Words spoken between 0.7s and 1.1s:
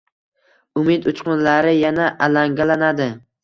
umid